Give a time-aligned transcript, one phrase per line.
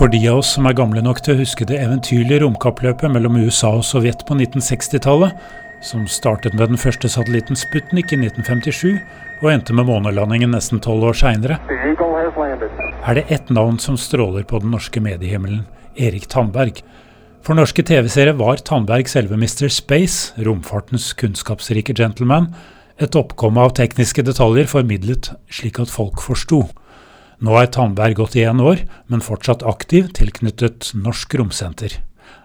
[0.00, 3.34] For de av oss som er gamle nok til å huske det eventyrlige romkappløpet mellom
[3.36, 5.34] USA og Sovjet på 1960-tallet,
[5.84, 8.96] som startet med den første satellitten Sputnik i 1957
[9.42, 14.62] og endte med månelandingen nesten tolv år seinere, er det ett navn som stråler på
[14.64, 15.66] den norske mediehimmelen
[16.00, 16.80] Erik Tandberg.
[17.44, 19.68] For norske TV-seere var Tandberg selve Mr.
[19.68, 22.54] Space, romfartens kunnskapsrike gentleman,
[22.96, 26.70] et oppkomme av tekniske detaljer formidlet slik at folk forsto.
[27.40, 31.94] Nå er Tandberg 81 år, men fortsatt aktiv tilknyttet Norsk Romsenter.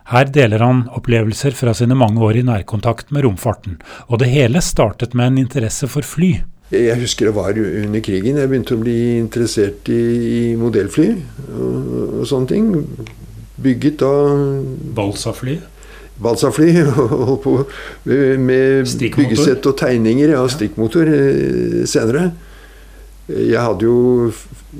[0.08, 4.62] Her deler han opplevelser fra sine mange år i nærkontakt med romfarten, og det hele
[4.64, 6.38] startet med en interesse for fly.
[6.72, 8.40] Jeg husker det var under krigen.
[8.40, 12.72] Jeg begynte å bli interessert i, i modellfly og, og, sånne ting.
[13.62, 14.32] Bygget av
[14.98, 15.60] Balsa-fly?
[16.24, 16.72] Balsa-fly.
[18.48, 22.30] Med byggesett og tegninger ja, stikkmotor eh, senere.
[23.28, 24.32] Jeg hadde jo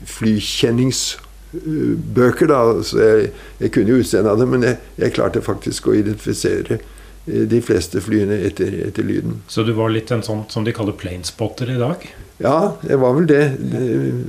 [0.06, 2.84] flykjenningsbøker, da.
[2.86, 3.32] Så jeg,
[3.64, 7.60] jeg kunne jo utseendet av det, men jeg, jeg, klarte faktisk å identifisere eh, de
[7.66, 9.34] fleste flyene etter, etter, lyden.
[9.50, 11.98] Så du var litt en sånn som de kaller planespotter i dag?
[12.44, 13.46] Ja, jeg var vel det.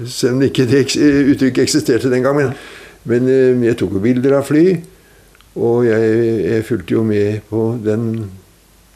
[0.09, 2.37] Selv om ikke det uttrykket eksisterte den gang.
[2.41, 2.49] Men,
[3.11, 4.67] men eh, jeg tok jo bilder av fly.
[5.57, 6.03] Og jeg,
[6.45, 8.03] jeg fulgte jo med på den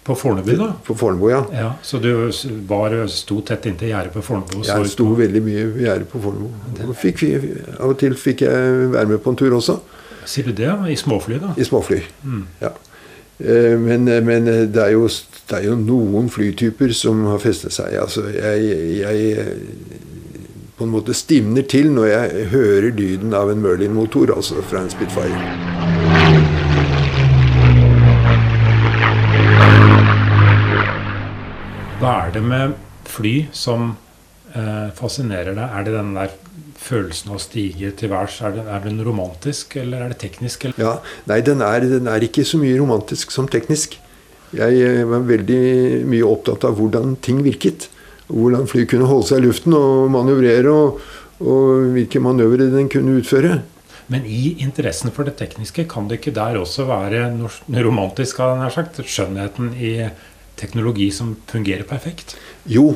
[0.05, 0.73] på Fornebu, da?
[0.85, 1.41] På Fornebu, ja.
[1.53, 1.73] ja.
[1.83, 2.11] Så du
[2.69, 4.63] var, sto tett inntil gjerdet på Fornebu?
[4.65, 5.17] Jeg sto på...
[5.21, 6.95] veldig mye ved gjerdet på Fornebu.
[6.97, 7.25] Fikk,
[7.77, 9.81] av og til fikk jeg være med på en tur også.
[10.29, 10.71] Sier du det?
[10.89, 11.53] I småfly, da?
[11.57, 12.47] I småfly, mm.
[12.63, 12.73] ja.
[13.41, 17.97] Eh, men, men det, er jo, det, er jo, noen flytyper som har festet seg.
[18.01, 19.37] Altså, jeg, jeg
[20.81, 24.93] på en måte stivner til når jeg hører lyden av en Merlin-motor, altså fra en
[24.93, 25.37] Spitfire.
[32.01, 32.77] Hva er det med
[33.11, 33.97] fly som
[34.55, 35.65] eh, fascinerer deg?
[35.67, 36.35] Er det den der
[36.81, 38.39] følelsen av å stige til værs?
[38.47, 40.69] Er, er, den romantisk, eller er det teknisk?
[40.69, 40.79] Eller?
[40.79, 40.93] Ja,
[41.31, 43.99] Nei, den er, den er, ikke så mye romantisk som teknisk.
[44.55, 47.89] Jeg eh, var veldig mye opptatt av hvordan ting virket.
[48.31, 51.03] Hvordan fly kunne holde seg i luften og manøvrere, og,
[51.43, 53.59] og hvilke manøvre den kunne utføre.
[54.11, 57.27] Men i interessen for det tekniske, kan det ikke der også være
[57.75, 59.07] romantisk, har jeg sagt?
[59.07, 59.97] Skjønnheten i
[60.61, 62.37] teknologi som fungerer perfekt?
[62.69, 62.93] Jo,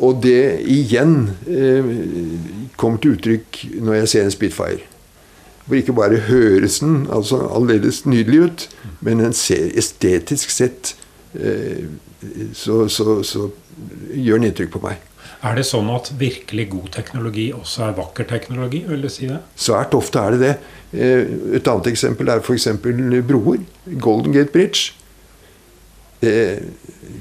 [0.00, 1.92] og det igjen eh,
[2.80, 4.88] kommer til uttrykk når jeg ser en Spitfire.
[5.66, 8.68] Hvor ikke bare høres den altså aldeles nydelig ut,
[9.00, 10.94] men den ser estetisk sett
[11.38, 11.86] eh,
[12.56, 13.48] så, så, så
[14.14, 15.00] gjør den inntrykk på meg.
[15.42, 18.84] Er det sånn at virkelig god teknologi også er vakker teknologi?
[18.86, 19.40] vil du si det?
[19.58, 20.52] Svært ofte er det det.
[20.92, 22.68] Eh, et annet eksempel er f.eks.
[23.26, 23.64] broer.
[23.98, 24.94] Golden Gate Bridge
[26.22, 26.36] det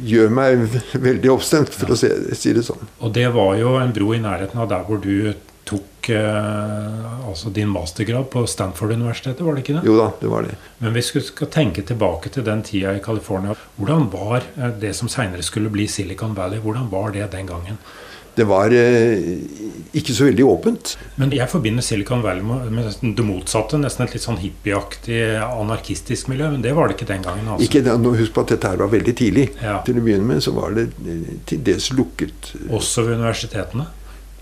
[0.06, 0.66] gjør meg
[1.08, 1.98] veldig oppstemt, for ja.
[1.98, 2.92] å si det sånn.
[3.02, 5.34] Og det var jo en bro i nærheten av der hvor du
[5.72, 9.84] tok eh, altså din mastergrad på Stanford-universitetet, var det ikke det?
[9.88, 10.58] Jo da, det var det.
[10.82, 14.96] Men hvis vi skal tenke tilbake til den tida i California, hvordan var eh, det
[14.98, 17.80] som seinere skulle bli Silicon Valley, hvordan var det den gangen?
[18.36, 19.42] Det var eh,
[19.97, 20.94] ikke så veldig åpent.
[21.19, 23.80] Men jeg forbinder Silicon Valley med, det motsatte.
[23.81, 26.47] Nesten et litt sånn hippieaktig, anarkistisk miljø.
[26.53, 27.50] Men det var det ikke den gangen.
[27.52, 27.68] Altså.
[27.68, 27.84] Ikke,
[28.22, 29.50] husk på at dette her var veldig tidlig.
[29.59, 29.81] Ja.
[29.88, 32.53] Til å begynne med så var det eh, til dels lukket.
[32.70, 33.90] Også ved universitetene?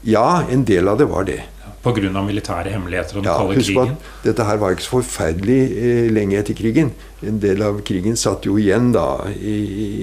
[0.07, 1.41] Ja, en del av det var det.
[1.79, 2.21] Pga.
[2.21, 3.95] militære hemmeligheter og den ja, kalde husk krigen?
[3.95, 6.91] At dette her var ikke så forferdelig eh, lenge etter krigen.
[7.25, 9.55] En del av krigen satt jo igjen da i,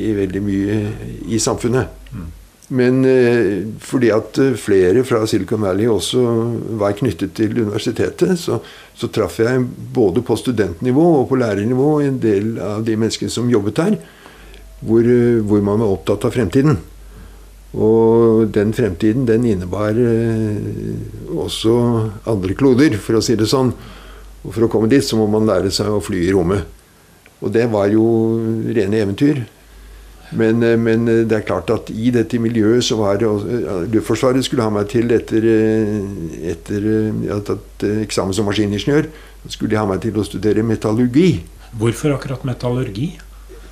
[0.08, 0.80] i veldig mye
[1.28, 1.92] i samfunnet.
[2.10, 2.26] Mm.
[2.69, 6.22] Men eh, fordi at eh, flere fra Silicon Valley også
[6.81, 8.59] var knyttet til universitetet, så,
[8.94, 9.62] så traff jeg
[9.94, 13.97] både på studentnivå og på lærernivå en del av de menneskene som jobbet der,
[14.82, 16.81] hvor, eh, hvor man var opptatt av fremtiden.
[17.76, 19.99] Og den fremtiden den innebar
[21.28, 21.75] også
[22.25, 23.75] andre kloder, for å si det sånn.
[24.47, 26.65] Og for å komme dit så må man lære seg å fly i rommet.
[27.44, 28.06] Og det var jo
[28.72, 29.43] rene eventyr.
[30.36, 33.28] Men, eh, men, eh, det er klart at i dette miljøet så var det
[33.93, 39.08] Luftforsvaret skulle ha meg til etter, eh, etter jeg hadde tatt eksamen som maskiningeniør.
[39.49, 41.40] skulle de ha meg til å studere metallurgi.
[41.78, 43.12] Hvorfor akkurat metallurgi?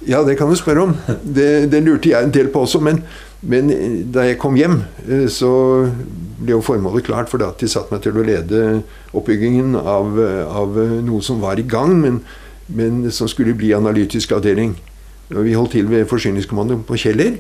[0.06, 0.96] Ja, det kan du spørre om.
[1.24, 2.80] Det, det lurte jeg en del på også.
[2.80, 3.02] Men,
[3.42, 3.72] men,
[4.12, 4.84] da jeg kom hjem,
[5.26, 5.90] så
[6.38, 7.28] ble jo formålet klart.
[7.28, 10.14] For at de satte meg til å lede oppbyggingen av,
[10.46, 12.22] av noe som var i gang, men,
[12.68, 14.76] men som skulle bli analytisk avdeling.
[15.42, 17.38] Vi holdt til ved Forsyningskommandoen på Kjeller.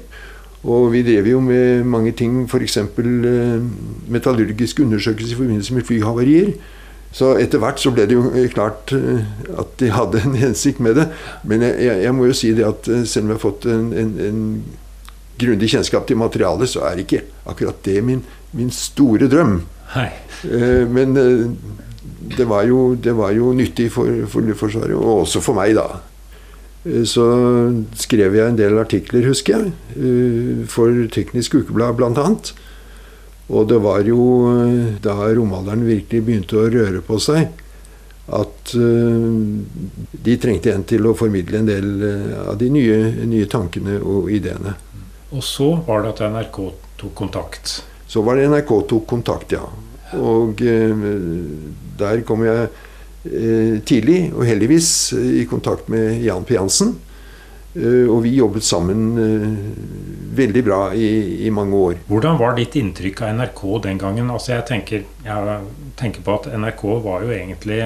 [0.64, 2.76] Og vi drev jo med mange ting, f.eks.
[2.76, 3.64] Eh,
[4.08, 6.54] metallurgiske undersøkelser i forbindelse med flyhavarier.
[7.14, 9.26] Så etter hvert så ble det jo klart eh,
[9.60, 11.10] at de hadde en hensikt med det.
[11.44, 13.92] Men jeg, jeg må jo si det at eh, selv om jeg har fått en,
[13.92, 14.40] en, en
[15.40, 18.24] grundig kjennskap til materialet, så er ikke akkurat det min,
[18.56, 19.60] min store drøm.
[19.94, 20.08] Hei.
[20.90, 21.12] Men
[22.36, 26.00] det var jo, det var jo nyttig for, for Luftforsvaret, og også for meg, da.
[26.84, 27.24] Eh, så
[27.98, 32.28] skrev jeg en del artikler, husker jeg, eh, for Teknisk Ukeblad bl.a.
[33.44, 34.22] Og det var jo
[34.52, 37.60] eh, da romalderen virkelig begynte å røre på seg,
[38.24, 41.88] at de trengte en til å formidle en del
[42.40, 42.94] av de nye,
[43.28, 44.72] nye tankene og ideene.
[45.28, 46.56] Og så var det at NRK
[47.02, 47.74] tok kontakt?
[48.08, 49.68] Så var det NRK tok kontakt, ja.
[50.16, 50.56] Og
[52.00, 52.64] der kom jeg
[53.24, 56.54] tidlig, og heldigvis, eh, i kontakt med Jan P.
[56.54, 56.94] Jansen.
[57.74, 59.14] Eh, og vi jobbet sammen
[60.34, 61.96] veldig bra i, i, mange år.
[62.08, 64.30] Hvordan var ditt inntrykk av NRK den gangen?
[64.30, 65.56] Altså jeg tenker, jeg
[65.98, 67.80] tenker på at NRK var jo egentlig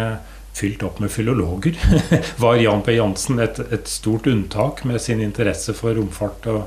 [0.59, 1.79] fylt opp med filologer.
[2.43, 2.97] var Jan P.
[2.99, 6.67] Jansen et, et, stort unntak med sin interesse for romfart og,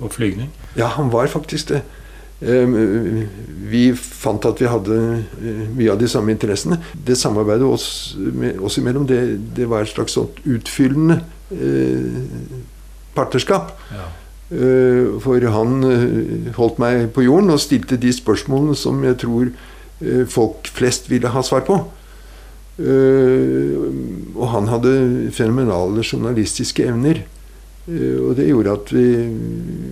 [0.00, 0.52] og flygning?
[0.76, 1.82] Ja, han var faktisk det.
[2.40, 3.28] Ehm,
[3.68, 6.80] vi fant at vi hadde eh, mye av de samme interessene.
[6.94, 8.16] Det samarbeidet oss,
[8.58, 9.20] oss imellom, det,
[9.56, 11.20] det, var et slags sånt utfyllende
[11.52, 12.22] eh,
[13.16, 13.74] partnerskap.
[13.92, 14.08] Ja.
[14.50, 15.84] Eh, for han
[16.56, 19.52] holdt meg på jorden og stilte de spørsmålene som jeg tror
[20.32, 21.74] folk flest ville ha svar på.
[22.80, 27.20] og han hadde fenomenale journalistiske evner.
[27.84, 29.04] og det gjorde at vi,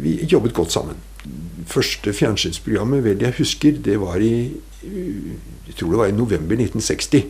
[0.00, 0.96] vi jobbet godt sammen
[1.68, 4.32] første fjernsynsprogrammet vel jeg husker, det var i
[4.78, 7.24] jeg tror det var i november 1960.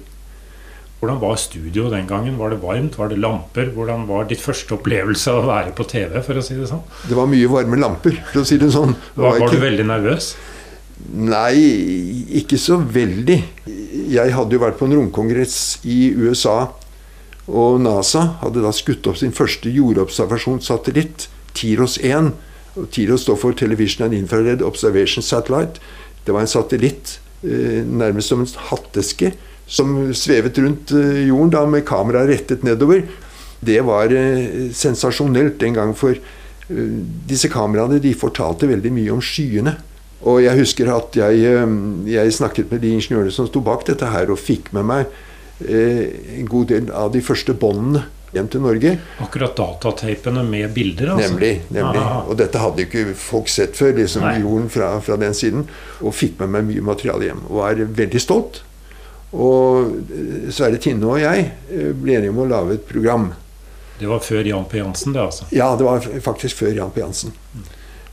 [0.98, 2.38] Hvordan var studio den gangen?
[2.40, 2.98] Var det varmt?
[2.98, 3.70] Var det lamper?
[3.74, 6.18] Hvordan var ditt første opplevelse av å være på TV?
[6.26, 6.82] for å si Det sånn?
[7.06, 8.96] Det var mye varme lamper, for å si det sånn.
[9.14, 10.32] Det var, var, var du veldig nervøs?
[11.14, 11.54] Nei,
[12.40, 13.38] ikke så veldig.
[14.10, 16.72] Jeg hadde jo vært på en romkongress i USA,
[17.46, 22.34] og NASA hadde da skutt opp sin første jordobservasjonssatellitt, Tiros 1
[22.92, 25.80] TIRO står for Television and Infrared Observation Satellite.
[26.24, 29.32] Det var en satellitt eh, nærmest som en hatteske
[29.68, 33.04] som svevet rundt eh, jorden da med kamera rettet nedover.
[33.60, 36.18] Det var eh, sensasjonelt den gang, for
[36.68, 39.72] disse kameraene de fortalte veldig mye om skyene.
[40.28, 41.54] Og jeg husker at jeg,
[42.04, 45.14] jeg snakket med de ingeniørene som sto bak dette her, og fikk med meg
[45.64, 48.02] en god del av de første båndene
[48.34, 48.94] hjem til Norge.
[49.24, 51.14] Akkurat datateipene med bilder?
[51.14, 51.30] altså?
[51.30, 51.52] Nemlig.
[51.74, 52.04] nemlig.
[52.28, 54.38] Og dette hadde ikke folk sett før, liksom Nei.
[54.42, 55.66] jorden fra, fra, den siden.
[56.02, 57.44] Og fikk med meg mye materiale hjem.
[57.48, 58.62] Og var veldig stolt.
[59.32, 63.30] Og eh, Sverre Tinne og jeg eh, ble enige om å lage et program.
[63.98, 64.78] Det var før Jan P.
[64.78, 65.48] Jansen, det altså?
[65.50, 67.02] Ja, det var faktisk før Jan P.
[67.02, 67.34] Jansen.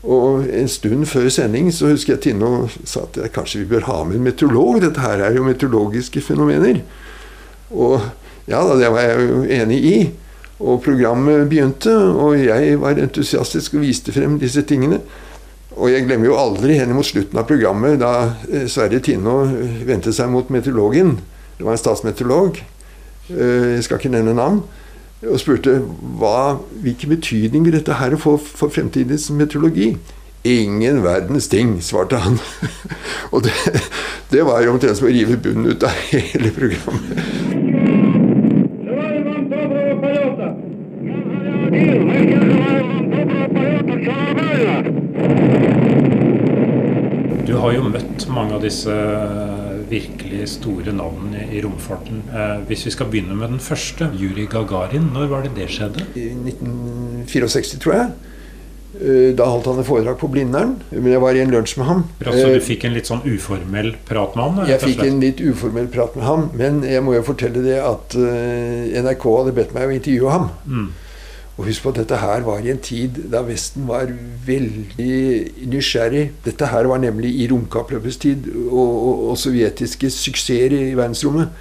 [0.06, 4.04] Og en stund før sending så husker jeg Tinno sa at kanskje vi bør ha
[4.06, 4.82] med en meteorolog.
[4.84, 6.84] Dette her er jo meteorologiske fenomener.
[7.74, 8.04] Og
[8.48, 9.98] ja da, det var jeg jo enig i.
[10.60, 15.02] Og programmet begynte, og jeg var entusiastisk og viste frem disse tingene.
[15.76, 18.14] Og jeg glemmer jo aldri henne mot slutten av programmet, da
[18.48, 21.18] eh, Sverre Tinno eh, vendte seg mot meteorologen.
[21.58, 22.62] Det var en statsmeteorolog,
[23.34, 24.62] eh, jeg skal ikke nevne navn,
[25.26, 25.82] og spurte
[26.22, 29.98] hva, hvilken betydning vil dette her få for fremtidens meteorologi.
[30.48, 32.40] Ingen verdens ting, svarte han.
[33.34, 33.56] og det,
[34.32, 37.26] det var jo omtrent som å rive bunnen ut av hele programmet.
[47.46, 52.22] Du har jo møtt mange av disse eh, virkelig store navnene i romfarten.
[52.30, 55.12] Eh, hvis vi skal begynne med den første, Juri Gagarin.
[55.16, 56.06] Når var det det skjedde?
[56.20, 58.10] I 1964, tror jeg.
[58.96, 60.76] Eh, da holdt han et foredrag på Blindern.
[60.92, 62.04] Men jeg var i en lunsj med ham.
[62.26, 64.70] Så du fikk en litt sånn uformell prat med ham?
[64.72, 66.50] Jeg fikk en litt uformell prat med ham.
[66.60, 70.54] Men jeg må jo fortelle det at NRK hadde bedt meg å intervjue ham.
[70.68, 70.94] Mm.
[71.56, 74.10] Og husk på at dette her var i en tid da Vesten var
[74.46, 76.26] veldig nysgjerrig.
[76.44, 81.54] Dette her var nemlig i romkappløpets tid og, og, og, sovjetiske suksesser i verdensrommet.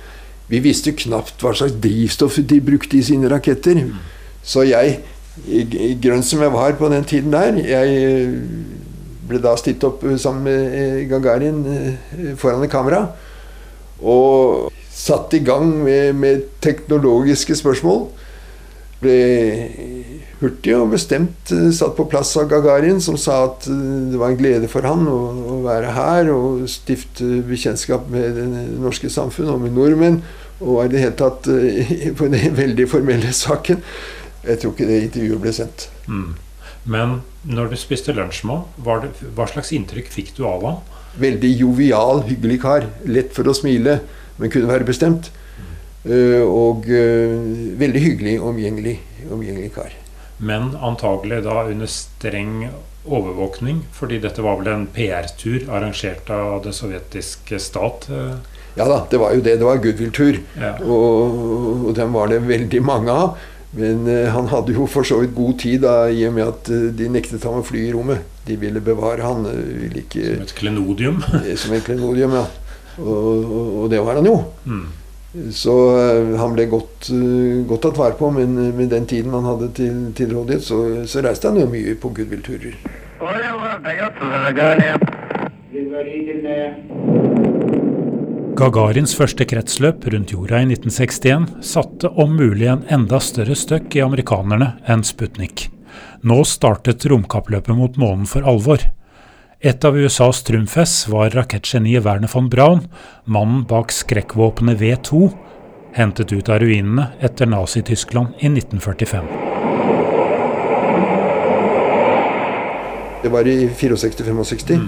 [0.50, 3.84] Vi visste knapt hva slags drivstoff de brukte i sine raketter.
[4.42, 4.98] Så jeg,
[6.02, 8.34] grønn som jeg var på den tiden der Jeg
[9.28, 13.06] ble da stilt opp sammen med eh, Gagarin eh, foran et kamera.
[14.02, 18.08] Og satt i gang med, med teknologiske spørsmål
[19.04, 19.18] ble
[20.44, 23.82] hurtig og bestemt eh, satt på plass av Gagarin, som sa at eh,
[24.12, 25.18] det var en glede for han å,
[25.56, 28.48] å være her og stifte bekjentskap med det
[28.82, 30.22] norske samfunn og med nordmenn.
[30.62, 33.82] Og i det hele tatt eh, på den veldig formelle saken.
[34.44, 35.88] Jeg tror ikke det intervjuet ble sendt.
[36.08, 36.34] Mm.
[36.84, 40.82] Men når du spiste lunsj med ham, hva slags inntrykk fikk du av ham?
[41.20, 42.90] Veldig jovial, hyggelig kar.
[43.08, 44.02] Lett for å smile,
[44.36, 45.30] men kunne være bestemt.
[46.04, 47.32] Eh, og eh,
[47.80, 48.98] veldig hyggelig, omgjengelig,
[49.32, 49.94] omgjengelig kar.
[50.36, 52.66] Men antagelig da under streng
[53.04, 58.08] overvåkning, fordi dette var vel en PR-tur arrangert av det sovjetiske stat?
[58.12, 58.34] Eh?
[58.76, 59.56] Ja da, det var jo det.
[59.60, 60.40] Det var goodwill-tur.
[60.60, 60.74] Ja.
[60.82, 63.44] Og, og dem var det veldig mange av.
[63.74, 67.08] Men han hadde jo for så vidt god tid da, i og med at de
[67.10, 68.22] nektet ham å fly i rommet.
[68.46, 69.46] De ville bevare han.
[69.46, 71.22] ville ikke Som et klenodium.
[71.62, 72.44] Som et klenodium, ja.
[72.98, 74.36] Og, og, og det var han jo.
[74.66, 74.84] Mm.
[75.34, 79.34] Så eh, han ble godt, eh, godt tatt vare på, men eh, med den tiden
[79.34, 80.78] han hadde til, til rådighet, så,
[81.10, 82.78] så reiste han jo mye på goodwill-turer.
[88.54, 94.04] Gagarins første kretsløp rundt jorda i 1961 satte om mulig en enda større støkk i
[94.06, 95.66] amerikanerne enn Sputnik.
[96.22, 98.86] Nå startet romkappløpet mot månen for alvor.
[99.64, 102.82] Et av USAs trumfess var rakettgeniet Werner von Braun,
[103.24, 105.30] mannen bak skrekkvåpenet V2,
[105.96, 109.30] hentet ut av ruinene etter Nazi-Tyskland i 1945.
[113.24, 114.84] Det var i 64-65.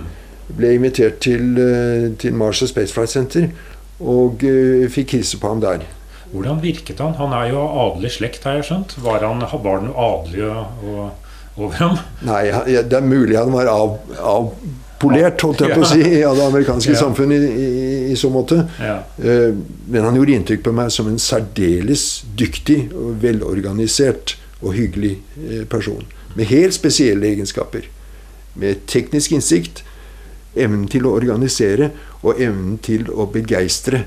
[0.60, 3.48] Ble invitert til, eh, til Marshall Space Flight Center
[3.98, 5.88] og eh, fikk hilse på ham der.
[6.34, 7.16] Hvordan virket han?
[7.16, 8.98] Han er jo av adelig slekt, har jeg skjønt.
[9.00, 11.12] Var, han, var noe adelig å-
[11.56, 11.96] over ham?
[12.26, 12.42] Nei,
[12.84, 16.92] det er mulig han var av, avpolert, holdt jeg på å si, av det amerikanske
[16.92, 16.98] Ja.
[17.00, 18.62] samfunnet i, i, i så måte.
[18.80, 18.98] Ja.
[19.18, 19.54] Eh,
[19.88, 25.64] Men han gjorde inntrykk på meg som en særdeles dyktig, og velorganisert og hyggelig eh,
[25.68, 26.04] person.
[26.36, 27.86] Med helt spesielle egenskaper.
[28.56, 29.82] Med teknisk innsikt,
[30.56, 31.90] evnen til å organisere
[32.22, 34.04] og evnen til å begeistre.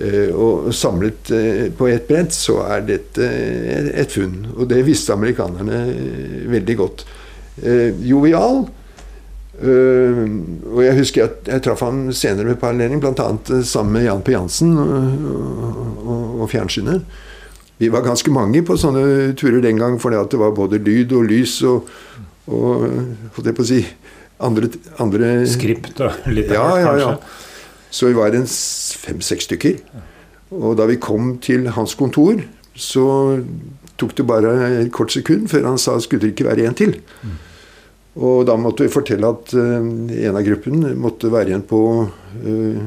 [0.00, 4.46] Eh, Og samlet eh, på ett brent, så er dette et- et funn.
[4.56, 7.04] Og det visste amerikanerne eh, veldig godt.
[7.62, 8.62] Eh, Jovial.
[9.62, 10.22] Eh,
[10.72, 13.62] og jeg husker at jeg traff ham senere ved parallering, bl.a.
[13.62, 14.32] sammen med Jan P.
[14.32, 17.02] Jansen og, fjernsynet.
[17.78, 21.12] Vi var ganske mange på sånne turer den gang, fordi at det var både lyd
[21.18, 21.88] og lys og,
[22.48, 22.84] og
[23.36, 23.80] holdt jeg på å si
[24.42, 24.68] andre,
[25.02, 27.06] andre Skript og litt ja, hvert, kanskje?
[27.06, 27.16] ja, ja.
[27.92, 29.78] Så vi var en fem-seks stykker.
[30.52, 32.40] Og da vi kom til hans kontor,
[32.72, 33.06] så
[34.00, 36.96] tok det bare et kort sekund før han sa skulle det ikke være en til.
[38.20, 39.88] Og da måtte vi fortelle at eh,
[40.28, 42.80] en av gruppen måtte være igjen på uh,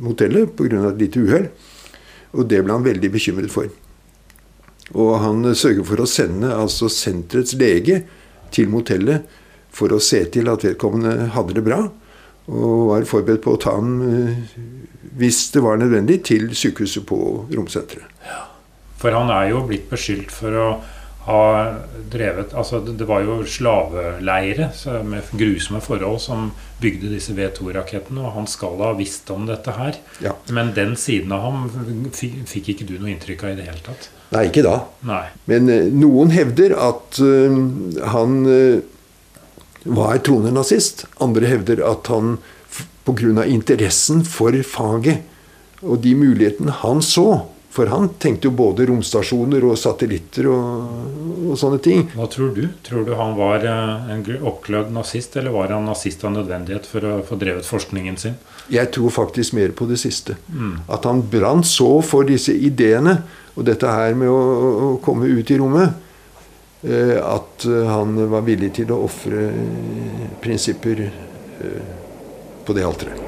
[0.00, 0.84] motellet pga.
[0.92, 1.48] et lite uhell.
[2.38, 3.66] Og det ble han veldig bekymret for.
[4.94, 8.04] Og han eh, sørget for å sende altså senterets lege
[8.54, 9.26] til motellet
[9.74, 11.84] for å se til at vedkommende hadde det bra.
[12.48, 14.56] Og var forberedt på å ta ham, eh,
[15.20, 17.18] hvis det var nødvendig, til sykehuset på
[17.50, 18.08] romsenteret.
[19.00, 20.70] For han er jo blitt beskyldt for å
[21.24, 21.44] ha
[22.10, 24.70] drevet Altså, det var jo slaveleire
[25.06, 29.98] med grusomme forhold som bygde disse V2-rakettene, og han skal ha visst om dette her.
[30.24, 30.34] Ja.
[30.48, 31.68] Men den siden av ham
[32.16, 34.08] fikk ikke du noe inntrykk av i det hele tatt?
[34.30, 34.76] Nei, ikke da.
[35.08, 35.24] Nei.
[35.50, 37.60] Men eh, noen hevder at eh,
[38.14, 38.36] han
[39.84, 41.06] var troende nazist.
[41.20, 42.36] Andre hevder at han
[43.04, 43.44] pga.
[43.48, 45.22] interessen for faget
[45.82, 50.88] og de mulighetene han så For han tenkte jo både romstasjoner og satellitter og,
[51.52, 52.00] og sånne ting.
[52.16, 52.64] Hva tror du?
[52.82, 56.88] Tror du han var eh, en gl- oppglødd nazist, eller var han nazist av nødvendighet
[56.90, 58.34] for å få drevet forskningen sin?
[58.74, 60.34] Jeg tror faktisk mer på det siste.
[60.90, 63.20] At han brant så for disse ideene
[63.54, 64.42] og dette her med å,
[64.90, 65.94] å komme ut i rommet,
[66.82, 71.82] at eh, han var villig til å ofre eh, prinsipper eh,
[72.64, 73.26] på det alteret.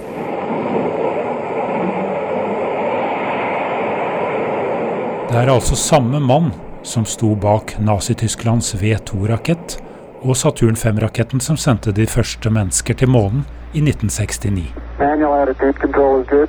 [5.32, 6.50] Det er altså samme mann
[6.84, 9.78] som sto bak Nazi-Tysklands V2-rakett
[10.22, 14.66] og Saturn 5-raketten som sendte de første mennesker til månen i 1969.
[14.98, 16.48] Manual attitude control is good.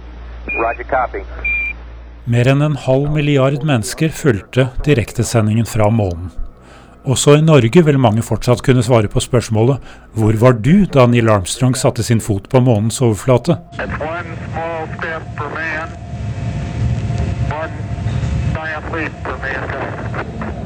[0.59, 1.23] Roger, copy.
[2.27, 6.31] Mer enn en halv milliard mennesker fulgte direktesendingen fra månen.
[7.03, 9.83] Også i Norge vil mange fortsatt kunne svare på spørsmålet
[10.15, 13.57] Hvor var du da Neil Armstrong satte sin fot på månens overflate?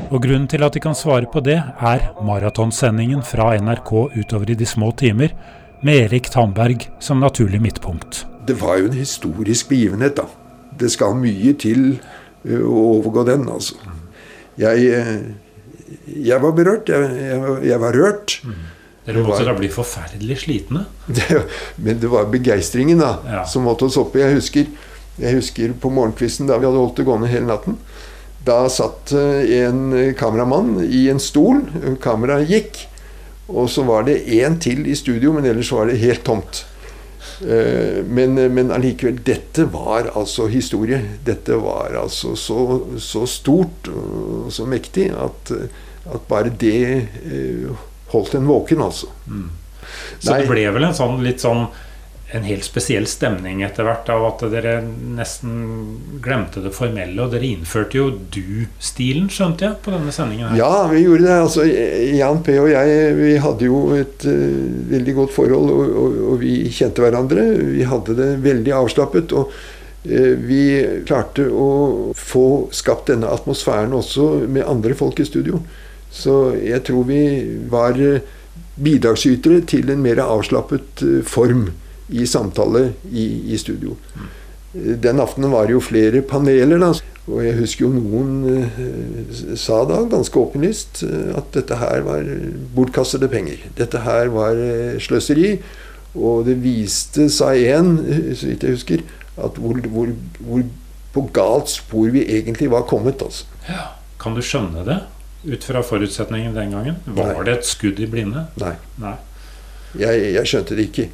[0.08, 3.91] Og grunnen til at de kan svare på det, er maratonsendingen fra NRK
[4.22, 5.34] utover i de små timer,
[5.82, 8.25] med Erik Tandberg som naturlig midtpunkt.
[8.48, 10.29] Det var jo en historisk begivenhet, da.
[10.79, 11.98] Det skal mye til
[12.46, 13.75] eh, å overgå den, altså.
[14.58, 15.47] Jeg, eh,
[16.08, 16.89] jeg var berørt.
[16.89, 18.38] Jeg, jeg, var- jeg var rørt.
[19.08, 20.86] Dere måtte da bli forferdelig slitne?
[21.08, 21.41] Det,
[21.79, 23.44] men det var begeistringen da, Ja.
[23.48, 24.20] som holdt oss oppe.
[24.20, 24.65] Jeg husker,
[25.17, 27.77] jeg husker på morgenkvisten da vi hadde holdt det gående hele natten.
[28.48, 31.63] Da satt eh, en kameramann i en stol.
[32.03, 32.82] Kameraet gikk.
[33.48, 36.65] Og så var det én til i studio, men ellers var det helt tomt.
[37.41, 41.01] Eh, Men, men allikevel, dette var altså historie.
[41.25, 42.62] Dette var altså så,
[42.98, 45.51] så stort og så mektig at,
[46.08, 46.79] at bare det
[47.27, 47.70] eh,
[48.13, 49.12] holdt en våken, altså.
[50.20, 50.41] Så Nei.
[50.41, 51.67] det ble vel en sånn litt sånn
[52.36, 55.53] en helt spesiell stemning etter hvert av at dere nesten
[56.24, 57.15] glemte det formelle.
[57.24, 60.60] Og dere innførte jo du-stilen, skjønte jeg, på denne sendingen her.
[60.60, 61.38] Ja, vi gjorde det.
[61.46, 61.63] Altså,
[62.17, 62.57] Jan P.
[62.60, 64.60] og jeg vi hadde jo et uh,
[64.91, 67.48] veldig godt forhold, og, og, og, vi kjente hverandre.
[67.72, 69.31] Vi hadde det veldig avslappet.
[69.31, 70.62] og uh, vi
[71.07, 71.72] klarte å
[72.12, 75.63] få skapt denne atmosfæren også med andre folk i studio.
[76.12, 77.24] Så jeg tror vi
[77.72, 78.19] var uh,
[78.75, 81.69] bidragsytere til en mer avslappet form
[82.10, 83.98] i samtale i, i studio.
[84.74, 86.80] Den aftenen var det jo flere paneler.
[86.80, 86.92] da,
[87.28, 92.30] og jeg husker jo noen eh, sa da ganske åpenlyst eh, at dette her var
[92.76, 93.66] bortkastede penger.
[93.76, 95.58] Dette her var eh, sløseri.
[96.18, 99.04] Og det viste seg igjen, eh, så vidt jeg husker,
[99.38, 100.64] at hvor, hvor, hvor,
[101.14, 103.22] på galt spor vi egentlig var kommet.
[103.22, 103.46] altså.
[103.68, 103.94] Ja.
[104.22, 105.02] Kan du skjønne det
[105.48, 106.96] ut fra forutsetningen den gangen?
[107.06, 107.44] Var Nei.
[107.46, 108.48] det et skudd i blinde?
[108.62, 108.74] Nei.
[109.02, 109.14] Nei.
[109.98, 111.06] Jeg, jeg skjønte det ikke.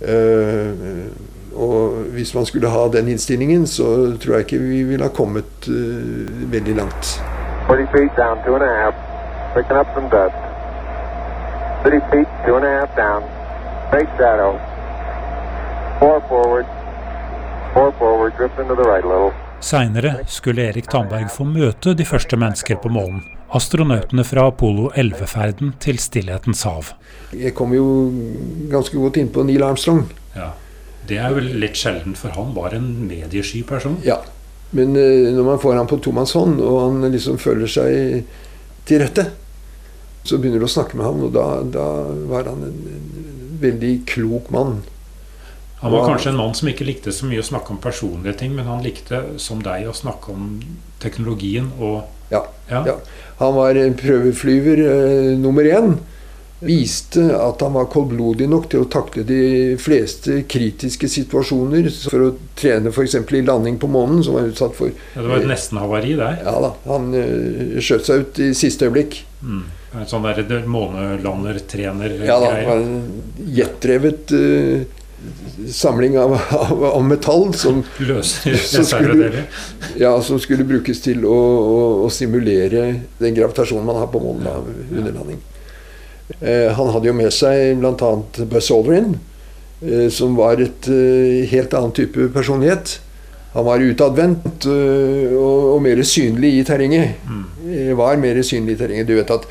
[0.00, 1.10] Uh,
[1.58, 5.68] og hvis man skulle ha den innstillingen, så tror jeg ikke vi ville ha kommet
[5.68, 7.22] uh, veldig langt.
[7.68, 8.94] 30 feet down, two and a half.
[9.54, 10.38] Picking up some dust.
[11.84, 13.22] 30 feet, two and a half down.
[13.88, 14.52] Straight shadow.
[15.98, 16.66] Four forward.
[17.74, 19.32] Four forward, drift into the right a little.
[19.60, 23.37] Seinere skulle Erik Tandberg få møte de første mennesker på månen.
[23.48, 26.90] Astronautene fra Apollo 11-ferden til Stillhetens hav.
[27.32, 27.84] Jeg kom jo
[28.68, 30.04] ganske godt inn på Neil Armstrong.
[30.36, 30.52] Ja,
[31.08, 33.96] Det er vel litt sjelden, for han var en mediesky person?
[34.04, 34.18] Ja,
[34.76, 38.26] men uh, når man får han på tomannshånd, og han liksom føler seg
[38.88, 39.30] til rette,
[40.28, 41.86] så begynner du å snakke med ham, og da, da
[42.28, 44.82] var han en, en veldig klok mann.
[45.80, 48.52] Han var kanskje en mann som ikke likte så mye å snakke om personlige ting,
[48.52, 50.56] men han likte, som deg, å snakke om
[51.00, 52.44] teknologien og Ja.
[52.70, 52.84] ja.
[52.92, 52.98] ja.
[53.38, 55.98] Han var prøveflyver eh, nummer én.
[56.58, 61.86] Viste at han var koldblodig nok til å takle de fleste kritiske situasjoner.
[62.10, 63.14] For å trene f.eks.
[63.14, 66.40] i landing på månen, som var utsatt for ja, Det var et eh, nesten-havari der?
[66.42, 66.72] Ja da.
[66.90, 69.20] Han uh, skjøt seg ut i siste øyeblikk.
[69.38, 69.62] Mm.
[69.98, 72.26] En sånn der månelandertrener-greie?
[72.26, 72.74] Ja da.
[73.54, 74.97] Jetdrevet uh,
[75.68, 77.82] samling av, av, av, metall som,
[78.22, 79.44] som, skulle,
[79.98, 82.84] ja, som skulle brukes til å, å, å, simulere
[83.18, 85.40] den gravitasjonen man har på månen av underlanding.
[86.40, 88.12] Eh, han hadde jo med seg bl.a.
[88.46, 89.16] Buzz Aldrin,
[89.82, 92.98] eh, som var et eh, helt annen type personlighet.
[93.56, 97.26] Han var utadvendt eh, og, og, mer synlig i terrenget.
[97.26, 97.44] Mm.
[97.72, 99.08] Eh, var mer synlig i terrenget.
[99.08, 99.48] Du vet at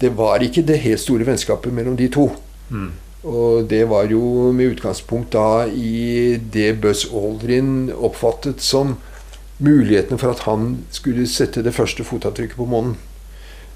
[0.00, 2.30] det var ikke det helt store vennskapet mellom de to.
[2.70, 2.90] Mm.
[3.24, 8.96] Og det var jo med utgangspunkt da i det Buzz Aldrin oppfattet som
[9.60, 12.96] mulighetene for at han skulle sette det første fotavtrykket på månen.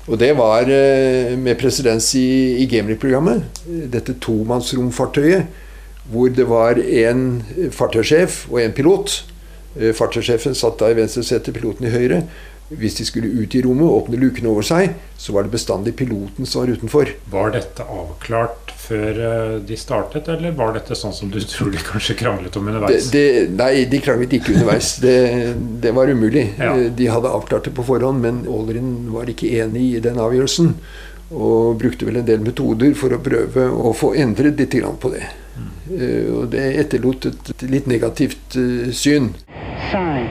[0.09, 3.45] Og det var eh, med presedens i, i Gemini-programmet.
[3.93, 5.63] Dette tomannsromfartøyet
[6.13, 7.23] hvor det var en
[7.73, 9.15] fartøysjef og en pilot.
[9.79, 12.25] Eh, fartøysjefen satt da i venstre sete, piloten i høyre.
[12.81, 15.95] Hvis de skulle ut i rommet og åpne lukene over seg, så var det bestandig
[15.97, 17.15] piloten som var utenfor.
[17.33, 21.81] Var dette avklart før eh, de startet, eller var dette sånn som du tror de
[21.85, 23.09] kanskje kranglet om underveis?
[23.13, 24.95] Det, det, nei, de kranglet ikke underveis.
[25.03, 25.17] Det,
[25.85, 26.47] det var umulig.
[26.59, 26.75] Ja.
[26.75, 30.75] Eh, de hadde avklart det på forhånd, men Aldrin var ikke enig i den avgjørelsen.
[31.35, 35.25] Og brukte vel en del metoder for å prøve å få endret litt på det.
[35.55, 35.71] Mm.
[35.89, 39.33] Uh, og det etterlot et, et litt negativt uh, syn.
[39.91, 40.29] Sign.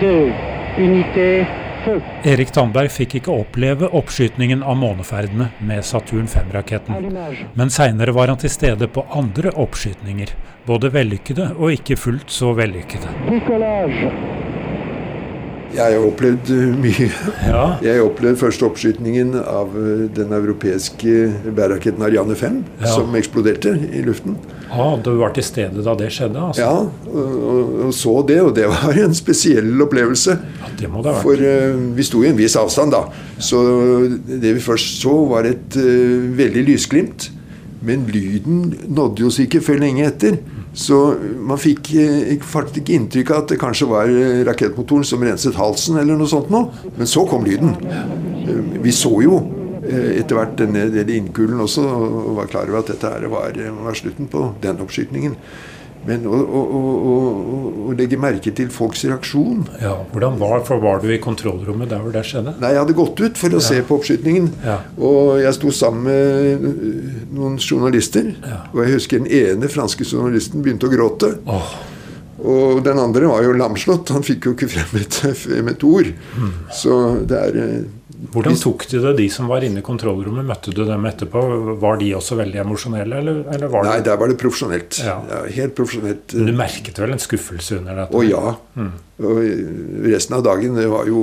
[0.00, 1.62] Cat.
[2.26, 7.06] Erik Tandberg fikk ikke oppleve oppskytningen av måneferdene med Saturn 5-raketten,
[7.54, 10.32] men seinere var han til stede på andre oppskytninger,
[10.66, 13.08] både vellykkede og ikke fullt så vellykkede.
[15.74, 17.08] Jeg har opplevd eh, mye.
[17.46, 17.64] Ja.
[17.84, 22.90] Jeg opplevde først oppskytningen av eh, den europeiske bærraketten Ariane 5, ja.
[22.90, 24.36] som eksploderte i luften.
[24.70, 26.42] Ah, du var til stede da det skjedde?
[26.48, 26.64] Altså.
[26.64, 28.40] Ja, og, og, så det.
[28.42, 30.36] Og det var en spesiell opplevelse.
[30.62, 31.26] Ja, det må det ha vært.
[31.26, 33.04] For uh, vi sto i en viss avstand da.
[33.38, 33.62] Så
[34.26, 37.30] det vi først så, var et uh, veldig lysglimt.
[37.86, 40.40] Men lyden nådde oss ikke før lenge etter.
[40.76, 40.96] Så
[41.40, 45.56] man fikk eh, faktisk ikke inntrykk av at det kanskje var eh, rakettmotoren som renset
[45.56, 46.68] halsen, eller noe sånt noe.
[46.98, 47.72] Men så kom lyden.
[47.80, 49.40] Eh, vi så jo
[49.86, 54.26] etter hvert denne, denne innkulen også, og var klar over at dette var, var slutten
[54.32, 55.36] på den oppskytingen.
[56.06, 57.14] Men å, å, å,
[57.86, 62.02] å, legge merke til folks reaksjon Ja, hvordan var, for var du i kontrollrommet der
[62.04, 62.56] hvor det skjedde?
[62.62, 63.66] Nei, Jeg hadde gått ut for å ja.
[63.68, 64.48] se på oppskytingen.
[64.64, 64.78] Ja.
[64.96, 68.32] Og jeg sto sammen med noen journalister.
[68.44, 68.62] Ja.
[68.72, 71.34] Og jeg husker den ene franske journalisten begynte å gråte.
[71.50, 71.76] Oh.
[72.46, 74.12] Og den andre var jo lamslått.
[74.14, 76.12] Han fikk jo ikke frem et, frem et ord.
[76.36, 76.52] Mm.
[76.74, 77.56] Så det er,
[78.32, 80.46] Hvordan tok de det, de som var inne i kontrollrommet?
[80.48, 81.42] Møtte du dem etterpå?
[81.82, 85.00] Var de også veldig emosjonelle, eller, eller var Nei, det der var det profesjonelt.
[85.04, 85.18] Ja.
[85.30, 86.32] Ja, helt profesjonelt.
[86.32, 88.16] Men Du merket vel en skuffelse under dette?
[88.16, 88.54] Å ja.
[88.78, 88.90] Mm.
[89.26, 89.42] Og
[90.08, 91.20] resten av dagen, det var jo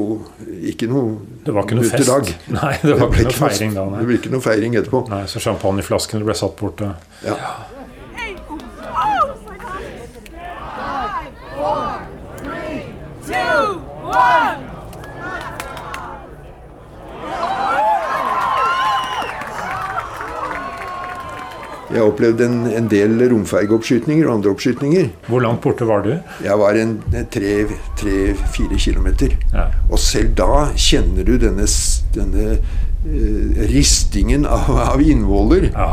[0.70, 2.10] ikke noe Det var ikke noe fest?
[2.10, 2.30] Dag.
[2.60, 4.06] Nei, det var ble ikke noe feiring da, Det nei.
[4.12, 5.04] ble ikke noe feiring etterpå.
[5.14, 6.82] nei så champagneflaskene ble satt bort.
[6.82, 7.38] og- Ja.
[13.26, 14.70] two, one.
[21.94, 25.10] Jeg opplevde en, en del romfergeoppskytninger og andre oppskytninger.
[25.30, 26.14] Hvor langt borte var du?
[26.44, 26.96] Jeg var en
[28.00, 29.36] tre-fire kilometer.
[29.54, 29.68] Ja.
[29.92, 31.68] Og selv da kjenner du denne,
[32.16, 35.70] denne eh, ristingen av, av innvoller.
[35.74, 35.90] Ja.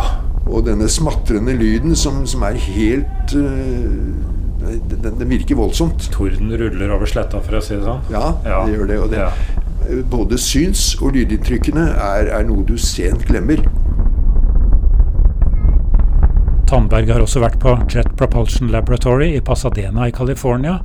[0.51, 6.09] Og denne smatrende lyden som, som er helt eh, den, virker voldsomt.
[6.15, 8.03] Torden ruller over sletta, for å si det sånn.
[8.13, 8.63] Ja, Ja.
[8.67, 8.99] det gjør det.
[9.15, 9.31] Det Ja.
[10.11, 13.63] både syns- og lydinntrykkene er, er noe du sent glemmer.
[16.71, 20.77] Tandberg har også vært på Jet Propulsion Laboratory i Pasadena i California,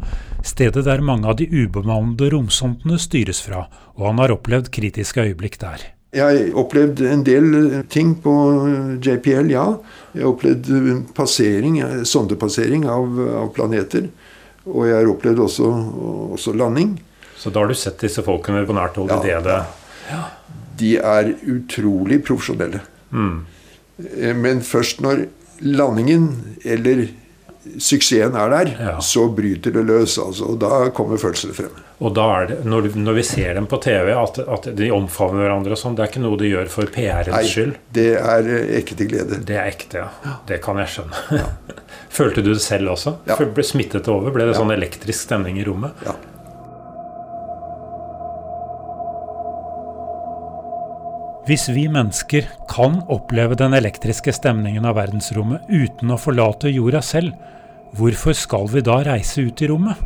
[0.42, 5.60] stedet der mange av de ubemannede romsondene styres fra, og han har opplevd kritiske øyeblikk
[5.62, 5.84] der.
[6.16, 9.68] Jeg har opplevd en del eh, ting på eh, JPL, ja.
[10.16, 14.10] Jeg har opplevd eh, passering, sondepassering av, av planeter.
[14.66, 15.70] Og jeg har opplevd også,
[16.40, 16.96] også landing.
[17.38, 19.22] Så da har du sett disse folkene på nært hold Ja.
[19.22, 19.38] det,
[20.10, 20.22] det
[20.82, 22.82] De er utrolig profesjonelle.
[23.14, 23.36] mm.
[24.42, 25.28] Men først når
[25.62, 27.08] landingen eller
[27.82, 29.00] suksessen er der, Ja.
[29.02, 30.18] så bryter det løs.
[30.22, 31.72] Altså, og da kommer følelsene frem.
[32.00, 35.46] Og da er det, når, når vi ser dem på TV, at, at de omfavner
[35.48, 37.74] hverandre og sånn, det er ikke noe de gjør for PR-ens skyld.
[37.96, 39.40] det er ekte ikke til glede.
[39.48, 40.36] Det er ekte, ja.
[40.46, 41.42] Det kan jeg skjønne.
[42.20, 43.16] Følte du det selv også?
[43.28, 43.36] Ja.
[43.40, 44.30] Ble smittet over?
[44.36, 44.60] Ble det Ja.
[44.62, 45.96] sånn elektrisk stemning i rommet?
[46.06, 46.14] Ja.
[51.46, 57.36] Hvis vi mennesker kan oppleve den elektriske stemningen av verdensrommet uten å forlate jorda selv,
[57.94, 60.00] hvorfor skal vi da reise ut i rommet?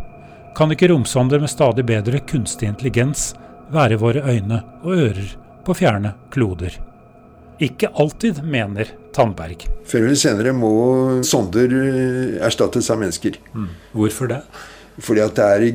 [0.57, 3.29] Kan ikke romsonder med stadig bedre kunstig intelligens
[3.71, 5.29] være våre øyne og ører
[5.63, 6.75] på fjerne kloder?
[7.63, 9.63] Ikke alltid, mener Tandberg.
[9.87, 10.73] Før eller senere må
[11.27, 13.39] sonder eh, erstattes av mennesker.
[13.95, 14.41] Hvorfor det?
[14.99, 15.65] Fordi at det er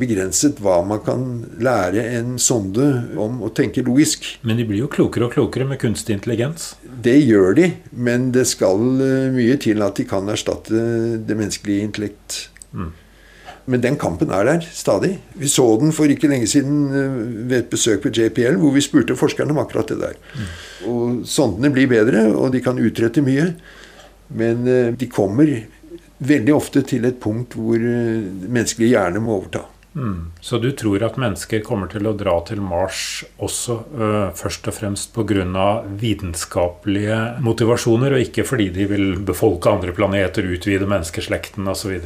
[0.00, 1.26] begrenset hva man kan
[1.62, 2.86] lære en sonde
[3.20, 4.26] om å tenke logisk.
[4.46, 6.74] Men de blir jo klokere og klokere med kunstig intelligens.
[6.84, 10.82] Det gjør de, men det skal eh, mye til at de kan erstatte
[11.26, 12.42] det menneskelige intellekt.
[13.70, 15.16] Men den kampen er der stadig.
[15.38, 17.18] Vi så den for ikke lenge siden eh,
[17.50, 20.16] ved et besøk på JPL, hvor vi spurte forskerne om akkurat det der.
[20.90, 23.52] Og sondene blir bedre, og de kan utrette mye.
[24.30, 25.50] Men eh, de kommer
[26.20, 29.66] veldig ofte til et punkt hvor eh, menneskelig hjerne må overta.
[29.94, 30.30] Mm.
[30.40, 34.76] Så du tror at mennesker kommer til å dra til Mars også øh, først og
[34.76, 35.66] fremst pga.
[35.98, 41.98] vitenskapelige motivasjoner, og ikke fordi de vil befolke andre planeter, utvide menneskeslekten osv.?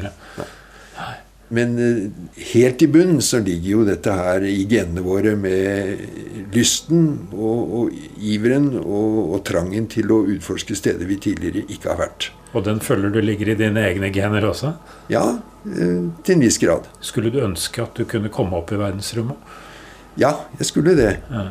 [1.55, 2.07] Men eh,
[2.53, 8.23] helt i bunnen så ligger jo dette her i genene våre med lysten og, og
[8.23, 12.31] iveren og, og trangen til å utforske steder vi tidligere ikke har vært.
[12.55, 14.75] Og den føler du ligger i dine egne gener også?
[15.13, 15.25] Ja,
[15.67, 16.89] eh, til en viss grad.
[17.05, 19.55] Skulle du ønske at du kunne komme opp i verdensrommet?
[20.21, 21.17] Ja, jeg skulle det.
[21.31, 21.49] Ja.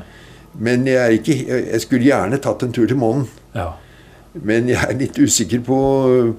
[0.54, 3.28] Men jeg, ikke, jeg skulle gjerne tatt en tur til månen.
[3.56, 3.74] ja.
[4.42, 5.80] Men jeg er litt usikker på,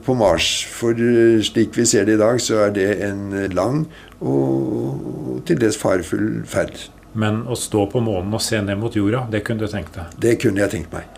[0.03, 0.49] på Mars.
[0.67, 3.85] For eh, slik vi ser det i dag, så er det en lang
[4.19, 6.75] og, og til dels farefull ferd.
[7.15, 10.17] Men å stå på månen og se ned mot jorda, det kunne du tenkt deg?
[10.19, 11.14] Det kunne jeg tenkt meg.